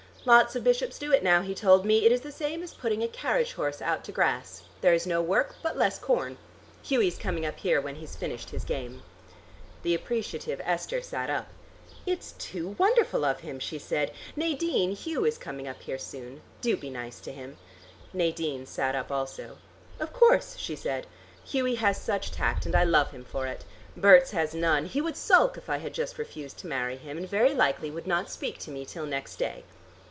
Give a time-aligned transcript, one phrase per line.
[0.23, 3.01] Lots of bishops do it now, he told me; it is the same as putting
[3.01, 6.37] a carriage horse out to grass: there is no work, but less corn.
[6.83, 9.01] Hughie's coming up here when he's finished his game."
[9.81, 11.47] The appreciative Esther sat up.
[12.05, 14.13] "It's too wonderful of him," she said.
[14.35, 16.41] "Nadine, Hugh is coming up here soon.
[16.61, 17.57] Do be nice to him."
[18.13, 19.57] Nadine sat up also.
[19.99, 21.07] "Of course," she said.
[21.43, 23.65] "Hughie has such tact, and I love him for it.
[23.97, 27.27] Berts has none: he would sulk if I had just refused to marry him and
[27.27, 29.63] very likely would not speak to me till next day."